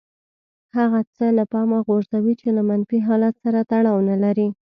هغه 0.77 0.99
څه 1.15 1.25
له 1.37 1.43
پامه 1.51 1.79
غورځوي 1.87 2.33
چې 2.41 2.47
له 2.57 2.61
منفي 2.69 2.99
حالت 3.07 3.33
سره 3.43 3.59
تړاو 3.71 3.99
نه 4.09 4.15
لري. 4.23 4.47